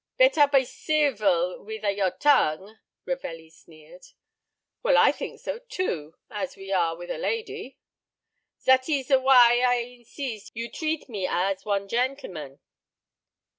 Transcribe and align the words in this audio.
"Bettare 0.17 0.51
be 0.51 0.65
civ 0.65 1.19
vil 1.19 1.63
with 1.63 1.83
a 1.85 1.91
your 1.91 2.09
tongue," 2.09 2.79
Ravelli 3.05 3.51
sneered. 3.51 4.03
"Well, 4.81 4.97
I 4.97 5.11
think 5.11 5.39
so, 5.39 5.59
too, 5.59 6.15
as 6.31 6.55
we 6.55 6.71
are 6.71 6.97
with 6.97 7.11
a 7.11 7.19
lady." 7.19 7.77
"Zat 8.59 8.89
ees 8.89 9.09
why 9.11 9.53
a 9.53 9.63
I 9.63 9.75
inseest 9.99 10.53
you 10.55 10.71
treat 10.71 11.07
a 11.07 11.11
me 11.11 11.27
as 11.29 11.65
one 11.65 11.87
gentleman." 11.87 12.61